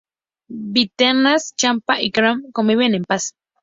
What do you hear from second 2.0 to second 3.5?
y Khmer conviven en paz.